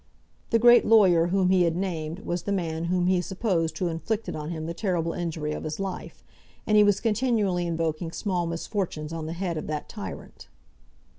The 0.49 0.57
great 0.57 0.83
lawyer 0.83 1.27
whom 1.27 1.49
he 1.51 1.61
had 1.61 1.75
named 1.75 2.21
was 2.25 2.41
the 2.41 2.51
man 2.51 2.85
whom 2.85 3.05
he 3.05 3.21
supposed 3.21 3.75
to 3.75 3.85
have 3.85 3.91
inflicted 3.91 4.35
on 4.35 4.49
him 4.49 4.65
the 4.65 4.73
terrible 4.73 5.13
injury 5.13 5.51
of 5.51 5.63
his 5.63 5.79
life, 5.79 6.23
and 6.65 6.75
he 6.75 6.83
was 6.83 6.99
continually 6.99 7.67
invoking 7.67 8.11
small 8.11 8.47
misfortunes 8.47 9.13
on 9.13 9.27
the 9.27 9.33
head 9.33 9.57
of 9.57 9.67
that 9.67 9.87
tyrant. 9.87 10.47